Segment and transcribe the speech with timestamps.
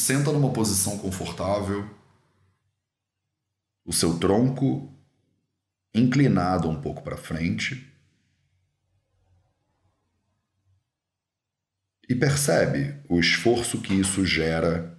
[0.00, 1.88] senta numa posição confortável,
[3.84, 4.92] o seu tronco
[5.94, 7.86] inclinado um pouco para frente.
[12.08, 14.98] E percebe o esforço que isso gera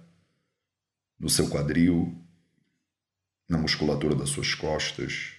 [1.18, 2.16] no seu quadril,
[3.48, 5.34] na musculatura das suas costas,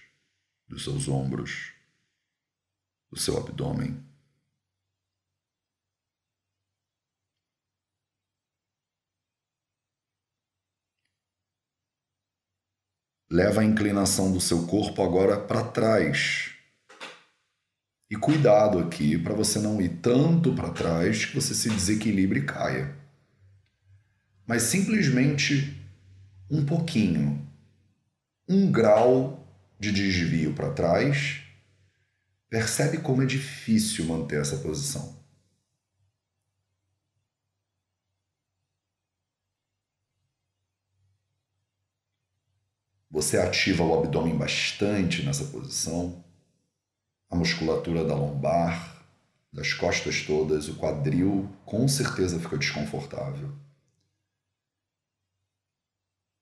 [0.68, 1.72] dos seus ombros,
[3.10, 4.04] do seu abdômen.
[13.34, 16.52] Leva a inclinação do seu corpo agora para trás.
[18.08, 22.44] E cuidado aqui para você não ir tanto para trás que você se desequilibre e
[22.44, 22.94] caia.
[24.46, 25.84] Mas simplesmente
[26.48, 27.44] um pouquinho,
[28.48, 29.44] um grau
[29.80, 31.42] de desvio para trás.
[32.48, 35.23] Percebe como é difícil manter essa posição.
[43.14, 46.24] Você ativa o abdômen bastante nessa posição,
[47.30, 49.06] a musculatura da lombar,
[49.52, 53.56] das costas todas, o quadril com certeza fica desconfortável.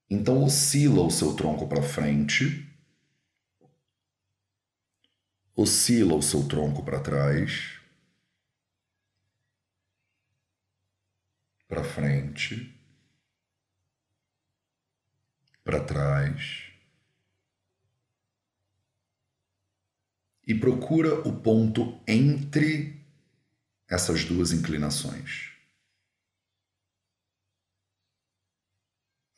[0.09, 2.67] Então oscila o seu tronco para frente,
[5.55, 7.79] oscila o seu tronco para trás,
[11.69, 12.82] para frente
[15.65, 16.73] para trás
[20.47, 23.01] e procura o ponto entre
[23.89, 25.51] essas duas inclinações.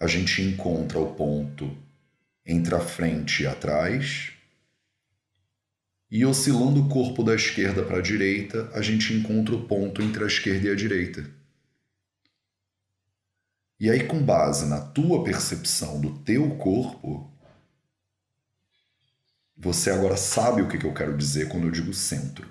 [0.01, 1.77] A gente encontra o ponto
[2.45, 4.33] entre a frente e atrás.
[6.11, 10.23] E oscilando o corpo da esquerda para a direita, a gente encontra o ponto entre
[10.23, 11.29] a esquerda e a direita.
[13.79, 17.31] E aí, com base na tua percepção do teu corpo,
[19.57, 22.49] você agora sabe o que eu quero dizer quando eu digo centro.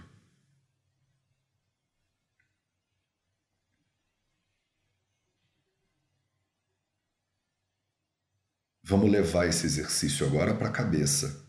[8.84, 11.44] Vamos levar esse exercício agora para a cabeça.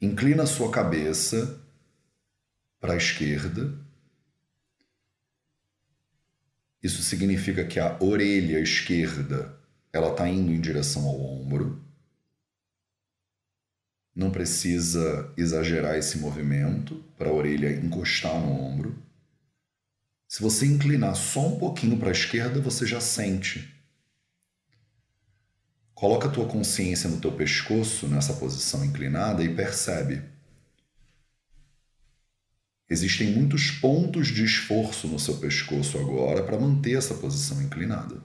[0.00, 1.60] Inclina a sua cabeça
[2.78, 3.83] para a esquerda
[6.84, 9.58] isso significa que a orelha esquerda
[9.90, 11.82] ela está indo em direção ao ombro.
[14.14, 19.02] Não precisa exagerar esse movimento para a orelha encostar no ombro.
[20.28, 23.74] Se você inclinar só um pouquinho para a esquerda, você já sente.
[25.94, 30.22] Coloca a tua consciência no teu pescoço nessa posição inclinada e percebe
[32.88, 38.22] Existem muitos pontos de esforço no seu pescoço agora para manter essa posição inclinada.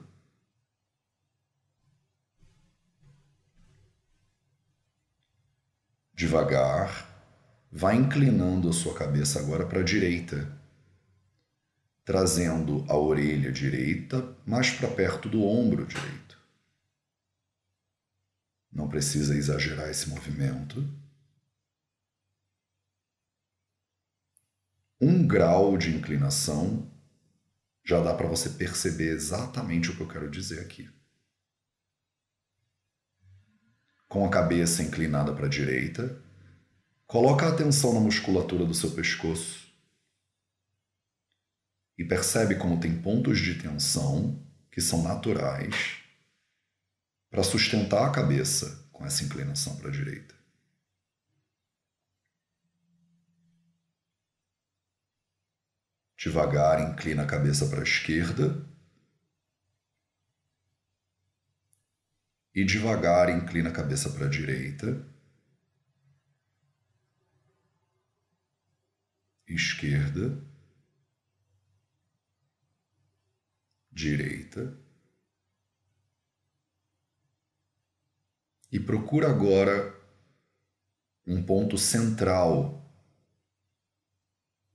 [6.12, 7.08] Devagar,
[7.72, 10.60] vá inclinando a sua cabeça agora para a direita,
[12.04, 16.38] trazendo a orelha direita mais para perto do ombro direito.
[18.70, 20.86] Não precisa exagerar esse movimento.
[25.00, 26.90] Um grau de inclinação,
[27.82, 30.88] já dá para você perceber exatamente o que eu quero dizer aqui.
[34.08, 36.22] Com a cabeça inclinada para a direita,
[37.06, 39.72] coloca a atenção na musculatura do seu pescoço
[41.96, 45.98] e percebe como tem pontos de tensão que são naturais
[47.30, 50.39] para sustentar a cabeça com essa inclinação para a direita.
[56.20, 58.62] Devagar, inclina a cabeça para a esquerda.
[62.54, 65.02] E devagar, inclina a cabeça para a direita.
[69.48, 70.44] Esquerda.
[73.90, 74.78] Direita.
[78.70, 79.98] E procura agora
[81.26, 82.79] um ponto central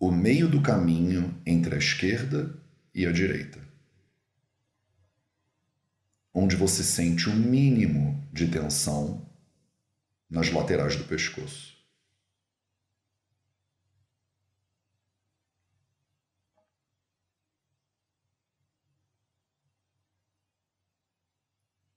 [0.06, 2.56] o meio do caminho entre a esquerda
[2.94, 3.60] e a direita,
[6.32, 9.28] onde você sente um mínimo de tensão
[10.30, 11.76] nas laterais do pescoço.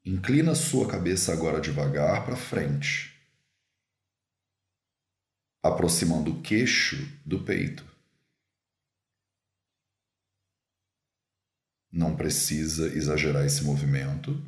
[0.03, 3.19] Inclina sua cabeça agora devagar para frente
[5.63, 7.98] aproximando o queixo do peito.
[11.91, 14.41] Não precisa exagerar esse movimento.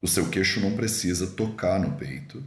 [0.00, 2.44] O seu queixo não precisa tocar no peito.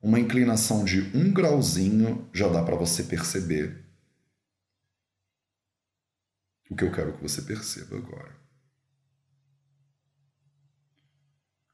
[0.00, 3.82] Uma inclinação de um grauzinho já dá para você perceber
[6.70, 8.36] o que eu quero que você perceba agora.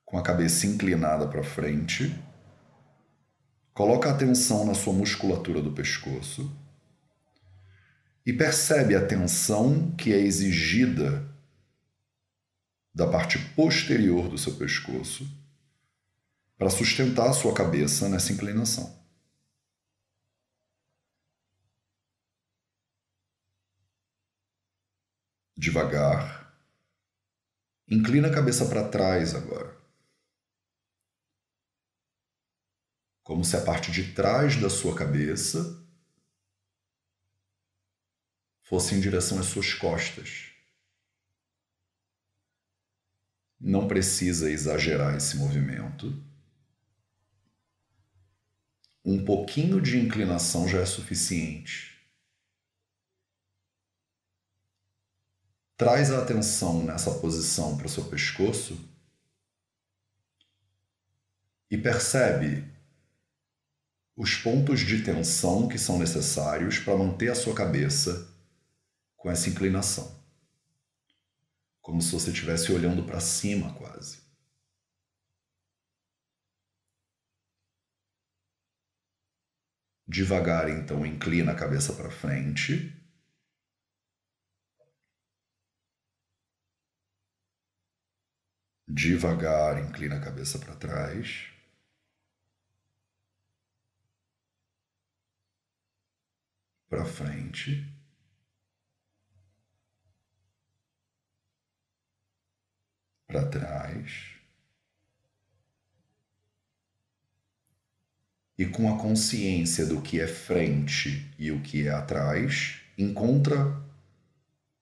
[0.04, 2.14] Com a cabeça inclinada para frente,
[3.80, 6.54] coloca a atenção na sua musculatura do pescoço
[8.26, 11.26] e percebe a tensão que é exigida
[12.94, 15.26] da parte posterior do seu pescoço
[16.58, 19.02] para sustentar a sua cabeça nessa inclinação.
[25.56, 26.54] Devagar,
[27.88, 29.79] inclina a cabeça para trás agora.
[33.30, 35.86] Como se a parte de trás da sua cabeça
[38.60, 40.46] fosse em direção às suas costas.
[43.60, 46.12] Não precisa exagerar esse movimento.
[49.04, 52.04] Um pouquinho de inclinação já é suficiente.
[55.76, 58.76] Traz a atenção nessa posição para o seu pescoço
[61.70, 62.79] e percebe
[64.20, 68.30] os pontos de tensão que são necessários para manter a sua cabeça
[69.16, 70.22] com essa inclinação.
[71.80, 74.18] Como se você estivesse olhando para cima quase.
[80.06, 82.94] Devagar, então, inclina a cabeça para frente.
[88.86, 91.59] Devagar, inclina a cabeça para trás.
[96.90, 97.88] Para frente.
[103.26, 104.40] Para trás.
[108.60, 113.74] e com a consciência do que é frente e o que é atrás, encontra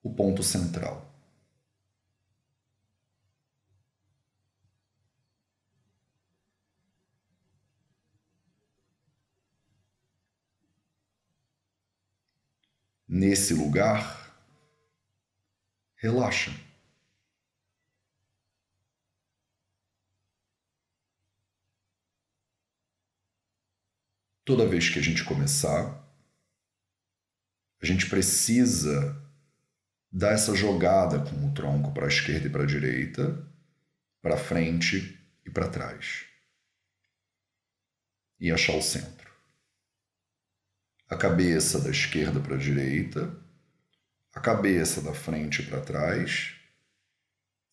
[0.03, 1.08] o ponto central.
[13.09, 14.37] Nesse lugar,
[15.97, 16.53] relaxa.
[24.49, 26.03] toda vez que a gente começar,
[27.83, 29.23] a gente precisa
[30.11, 33.47] dar essa jogada com o tronco para a esquerda e para a direita,
[34.23, 36.25] para frente e para trás.
[38.41, 39.28] E achar o centro.
[41.09, 43.35] A cabeça da esquerda para a direita,
[44.35, 46.55] a cabeça da frente para trás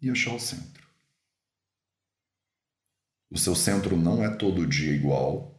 [0.01, 0.87] e achar o centro.
[3.29, 5.55] O seu centro não é todo dia igual,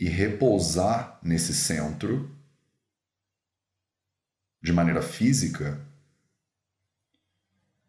[0.00, 2.34] e repousar nesse centro
[4.62, 5.86] de maneira física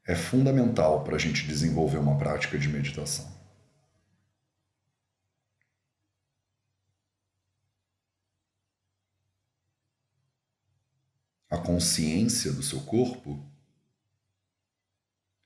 [0.06, 3.40] é fundamental para a gente desenvolver uma prática de meditação.
[11.51, 13.46] A consciência do seu corpo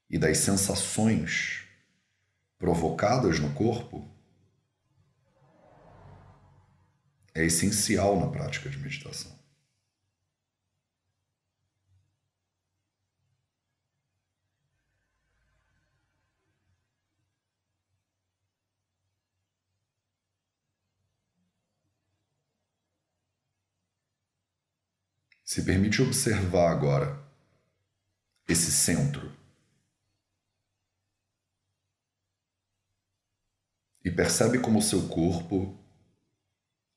[0.07, 1.63] e das sensações
[2.59, 4.07] provocadas no corpo
[7.33, 9.34] é essencial na prática de meditação.
[25.45, 27.23] Se permite observar agora
[28.47, 29.31] esse centro.
[34.03, 35.79] E percebe como o seu corpo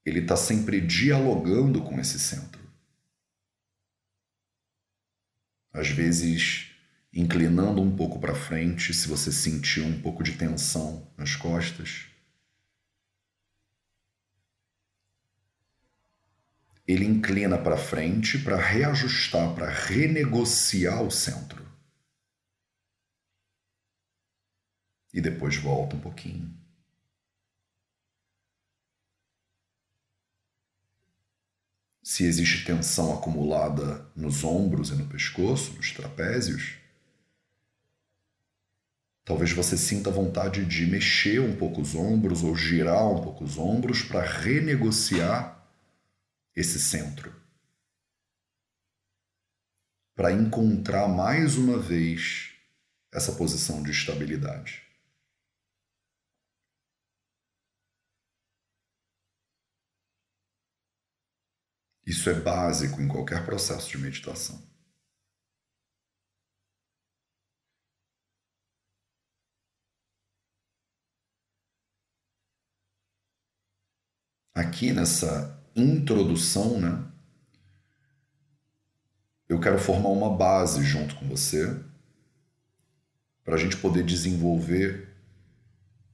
[0.05, 2.67] ele está sempre dialogando com esse centro.
[5.71, 6.71] Às vezes,
[7.13, 12.07] inclinando um pouco para frente, se você sentir um pouco de tensão nas costas.
[16.89, 21.65] Ele inclina para frente para reajustar, para renegociar o centro.
[25.15, 26.57] E depois volta um pouquinho.
[32.03, 36.79] se existe tensão acumulada nos ombros e no pescoço, nos trapézios,
[39.29, 43.59] Talvez você sinta vontade de mexer um pouco os ombros ou girar um pouco os
[43.59, 45.58] ombros para renegociar
[46.59, 47.33] esse centro.
[50.17, 52.53] Para encontrar mais uma vez
[53.13, 54.85] essa posição de estabilidade.
[62.05, 64.61] Isso é básico em qualquer processo de meditação.
[74.53, 77.05] Aqui nessa introdução, né,
[79.49, 81.83] eu quero formar uma base junto com você
[83.43, 85.09] para a gente poder desenvolver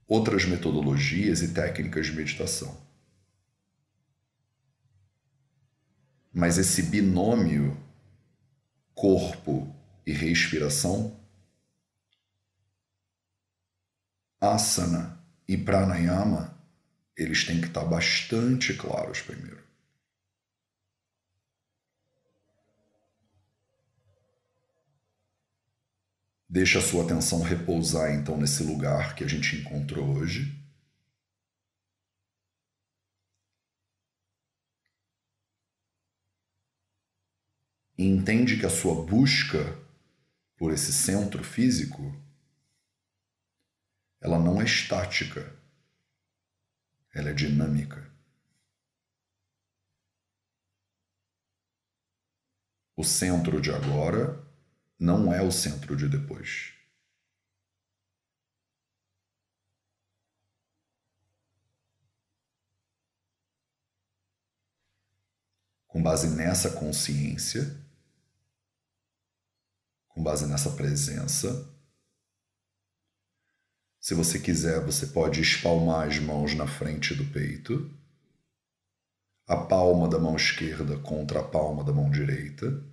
[0.06, 2.80] outras metodologias e técnicas de meditação.
[6.32, 7.76] Mas esse binômio
[8.94, 9.74] corpo
[10.06, 11.18] e respiração,
[14.40, 15.18] asana
[15.48, 16.53] e pranayama,
[17.16, 19.62] eles têm que estar bastante claros primeiro.
[26.48, 30.64] Deixa a sua atenção repousar então nesse lugar que a gente encontrou hoje.
[37.96, 39.78] e entende que a sua busca
[40.56, 42.14] por esse centro físico
[44.20, 45.54] ela não é estática,
[47.14, 48.12] ela é dinâmica.
[52.96, 54.44] O centro de agora
[54.98, 56.72] não é o centro de depois.
[65.86, 67.80] Com base nessa consciência,
[70.08, 71.73] com base nessa presença.
[74.04, 77.90] Se você quiser, você pode espalmar as mãos na frente do peito,
[79.46, 82.84] a palma da mão esquerda contra a palma da mão direita.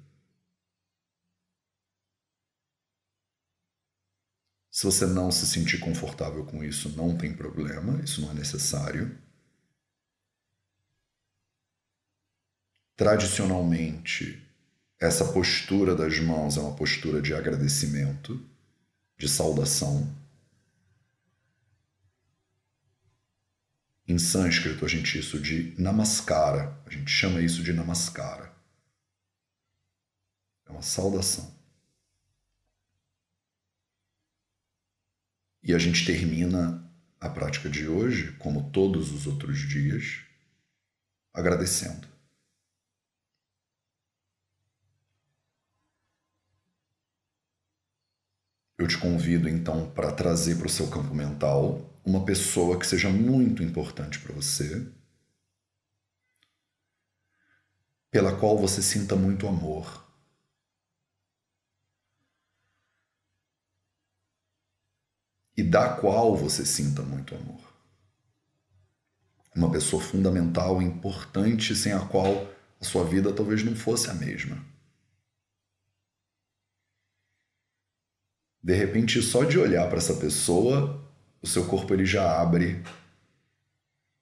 [4.70, 9.20] Se você não se sentir confortável com isso, não tem problema, isso não é necessário.
[12.96, 14.50] Tradicionalmente,
[14.98, 18.42] essa postura das mãos é uma postura de agradecimento,
[19.18, 20.21] de saudação.
[24.12, 28.54] Em sânscrito, a gente isso de namaskara, a gente chama isso de namaskara.
[30.66, 31.56] É uma saudação.
[35.64, 36.86] E a gente termina
[37.22, 40.26] a prática de hoje, como todos os outros dias,
[41.34, 42.06] agradecendo.
[48.78, 53.10] Eu te convido então para trazer para o seu campo mental uma pessoa que seja
[53.10, 54.92] muito importante para você,
[58.10, 60.06] pela qual você sinta muito amor.
[65.56, 67.62] E da qual você sinta muito amor.
[69.56, 72.48] Uma pessoa fundamental, importante, sem a qual
[72.80, 74.66] a sua vida talvez não fosse a mesma.
[78.64, 81.01] De repente, só de olhar para essa pessoa,
[81.42, 82.84] o seu corpo ele já abre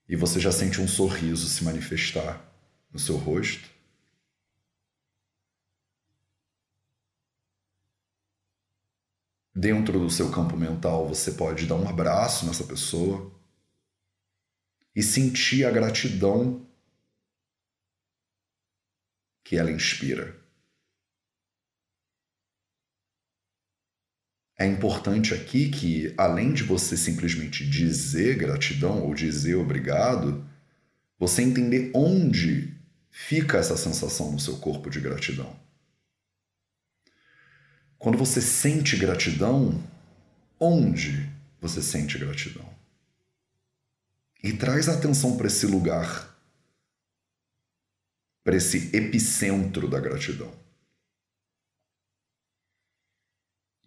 [0.08, 2.42] e você já sente um sorriso se manifestar
[2.92, 3.70] no seu rosto.
[9.54, 13.32] Dentro do seu campo mental, você pode dar um abraço nessa pessoa
[14.96, 16.66] e sentir a gratidão
[19.44, 20.40] que ela inspira.
[24.60, 30.46] É importante aqui que, além de você simplesmente dizer gratidão ou dizer obrigado,
[31.18, 32.78] você entender onde
[33.10, 35.58] fica essa sensação no seu corpo de gratidão.
[37.98, 39.82] Quando você sente gratidão,
[40.60, 41.30] onde
[41.62, 42.70] você sente gratidão?
[44.44, 46.38] E traz atenção para esse lugar,
[48.44, 50.54] para esse epicentro da gratidão.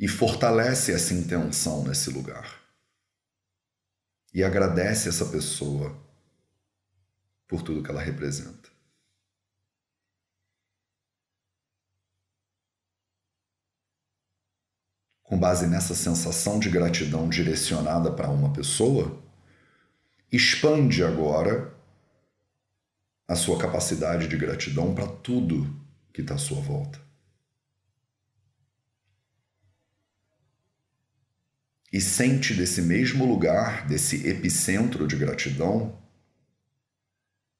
[0.02, 2.60] E fortalece essa intenção nesse lugar.
[4.34, 5.96] E agradece essa pessoa
[7.46, 8.68] por tudo que ela representa.
[15.22, 19.22] Com base nessa sensação de gratidão direcionada para uma pessoa,
[20.32, 21.72] expande agora
[23.28, 25.80] a sua capacidade de gratidão para tudo
[26.12, 27.11] que está à sua volta.
[31.92, 36.02] E sente desse mesmo lugar, desse epicentro de gratidão,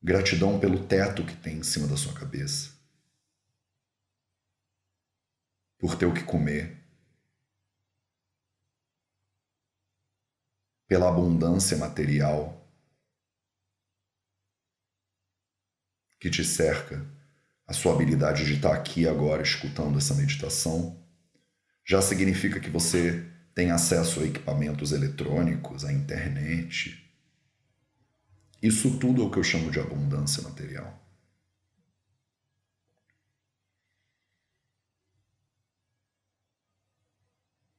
[0.02, 2.72] gratidão pelo teto que tem em cima da sua cabeça,
[5.78, 6.80] por ter o que comer,
[10.88, 12.58] pela abundância material
[16.18, 17.04] que te cerca,
[17.66, 21.04] a sua habilidade de estar aqui agora escutando essa meditação,
[21.84, 26.98] já significa que você tem acesso a equipamentos eletrônicos, à internet.
[28.62, 31.00] Isso tudo é o que eu chamo de abundância material.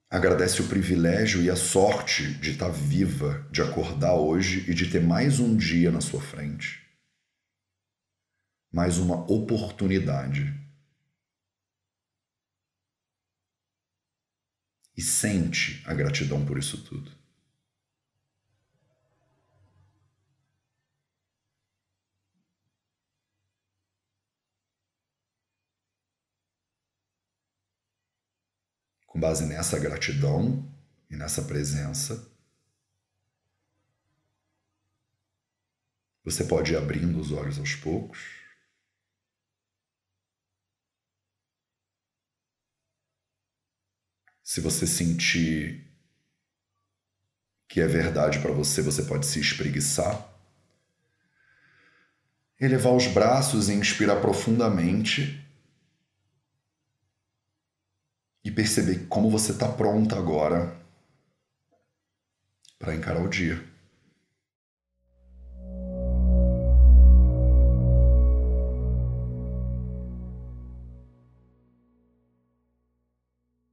[0.09, 5.01] Agradece o privilégio e a sorte de estar viva, de acordar hoje e de ter
[5.01, 6.83] mais um dia na sua frente.
[8.71, 10.62] Mais uma oportunidade
[14.95, 17.11] e sente a gratidão por isso tudo.
[29.07, 30.67] Com base nessa gratidão
[31.09, 32.31] e nessa presença,
[36.23, 38.42] você pode ir abrindo os olhos aos poucos.
[44.43, 45.89] Se você sentir
[47.67, 50.29] que é verdade para você, você pode se espreguiçar.
[52.59, 55.39] Elevar os braços e inspirar profundamente.
[58.43, 60.77] E perceber como você está pronta agora
[62.77, 63.72] para encarar o dia.